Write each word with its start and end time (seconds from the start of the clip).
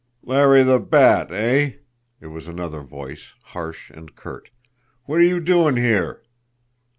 "Larry 0.23 0.63
the 0.63 0.79
Bat, 0.79 1.31
eh?" 1.31 1.73
It 2.21 2.25
was 2.33 2.47
another 2.47 2.81
voice, 2.81 3.33
harsh 3.43 3.91
and 3.91 4.15
curt. 4.15 4.49
"What 5.03 5.19
are 5.19 5.23
you 5.23 5.39
doing 5.39 5.75
here?" 5.75 6.23